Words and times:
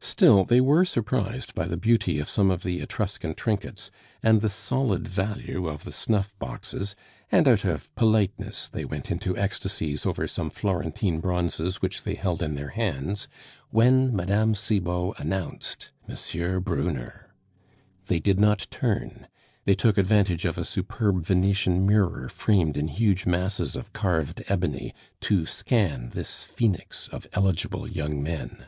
Still, 0.00 0.44
they 0.44 0.60
were 0.60 0.84
surprised 0.84 1.54
by 1.54 1.66
the 1.66 1.76
beauty 1.76 2.18
of 2.20 2.28
some 2.30 2.50
of 2.52 2.62
the 2.62 2.78
Etruscan 2.80 3.34
trinkets 3.34 3.90
and 4.22 4.40
the 4.40 4.48
solid 4.48 5.06
value 5.06 5.66
of 5.68 5.82
the 5.84 5.92
snuff 5.92 6.36
boxes, 6.38 6.94
and 7.30 7.48
out 7.48 7.64
of 7.64 7.94
politeness 7.96 8.68
they 8.68 8.84
went 8.84 9.10
into 9.10 9.36
ecstasies 9.36 10.06
over 10.06 10.26
some 10.26 10.50
Florentine 10.50 11.18
bronzes 11.20 11.82
which 11.82 12.04
they 12.04 12.14
held 12.14 12.42
in 12.42 12.54
their 12.54 12.70
hands 12.70 13.28
when 13.70 14.14
Mme. 14.16 14.54
Cibot 14.54 15.18
announced 15.18 15.90
M. 16.08 16.60
Brunner! 16.62 17.34
They 18.06 18.20
did 18.20 18.38
not 18.40 18.68
turn; 18.70 19.26
they 19.64 19.74
took 19.74 19.98
advantage 19.98 20.44
of 20.44 20.56
a 20.56 20.64
superb 20.64 21.26
Venetian 21.26 21.84
mirror 21.86 22.28
framed 22.28 22.76
in 22.76 22.86
huge 22.88 23.26
masses 23.26 23.74
of 23.76 23.92
carved 23.92 24.44
ebony 24.48 24.94
to 25.22 25.44
scan 25.44 26.10
this 26.10 26.44
phoenix 26.44 27.08
of 27.08 27.26
eligible 27.34 27.86
young 27.88 28.22
men. 28.22 28.66